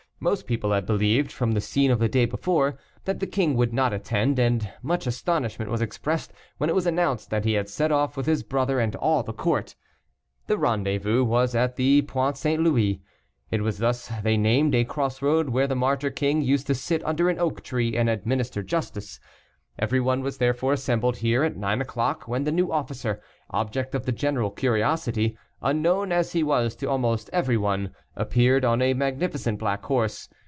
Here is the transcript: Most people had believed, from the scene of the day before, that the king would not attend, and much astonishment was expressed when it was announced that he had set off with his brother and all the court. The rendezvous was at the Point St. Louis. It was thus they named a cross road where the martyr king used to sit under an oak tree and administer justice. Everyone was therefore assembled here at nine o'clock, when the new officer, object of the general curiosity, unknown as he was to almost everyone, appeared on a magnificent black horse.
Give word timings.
Most 0.23 0.45
people 0.45 0.71
had 0.71 0.85
believed, 0.85 1.31
from 1.31 1.53
the 1.53 1.61
scene 1.61 1.89
of 1.89 1.97
the 1.97 2.07
day 2.07 2.27
before, 2.27 2.77
that 3.05 3.19
the 3.19 3.25
king 3.25 3.55
would 3.55 3.73
not 3.73 3.91
attend, 3.91 4.37
and 4.37 4.71
much 4.83 5.07
astonishment 5.07 5.71
was 5.71 5.81
expressed 5.81 6.31
when 6.59 6.69
it 6.69 6.75
was 6.75 6.85
announced 6.85 7.31
that 7.31 7.43
he 7.43 7.53
had 7.53 7.67
set 7.67 7.91
off 7.91 8.15
with 8.15 8.27
his 8.27 8.43
brother 8.43 8.79
and 8.79 8.95
all 8.97 9.23
the 9.23 9.33
court. 9.33 9.73
The 10.45 10.59
rendezvous 10.59 11.23
was 11.23 11.55
at 11.55 11.75
the 11.75 12.03
Point 12.03 12.37
St. 12.37 12.61
Louis. 12.61 13.01
It 13.49 13.61
was 13.63 13.79
thus 13.79 14.09
they 14.21 14.37
named 14.37 14.75
a 14.75 14.85
cross 14.85 15.23
road 15.23 15.49
where 15.49 15.65
the 15.65 15.75
martyr 15.75 16.11
king 16.11 16.43
used 16.43 16.67
to 16.67 16.75
sit 16.75 17.03
under 17.03 17.27
an 17.27 17.39
oak 17.39 17.63
tree 17.63 17.97
and 17.97 18.07
administer 18.07 18.61
justice. 18.61 19.19
Everyone 19.79 20.21
was 20.21 20.37
therefore 20.37 20.73
assembled 20.73 21.17
here 21.17 21.43
at 21.43 21.57
nine 21.57 21.81
o'clock, 21.81 22.27
when 22.27 22.43
the 22.43 22.51
new 22.51 22.71
officer, 22.71 23.23
object 23.49 23.95
of 23.95 24.05
the 24.05 24.11
general 24.11 24.51
curiosity, 24.51 25.35
unknown 25.63 26.11
as 26.11 26.31
he 26.33 26.41
was 26.41 26.75
to 26.75 26.89
almost 26.89 27.29
everyone, 27.31 27.93
appeared 28.15 28.65
on 28.65 28.81
a 28.81 28.93
magnificent 28.95 29.59
black 29.59 29.83
horse. 29.85 30.27